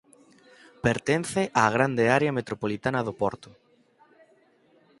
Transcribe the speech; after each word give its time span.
Pertence 0.85 1.41
á 1.61 1.63
Grande 1.75 2.03
Área 2.17 2.35
Metropolitana 2.39 3.01
do 3.07 3.13
Porto. 3.21 3.49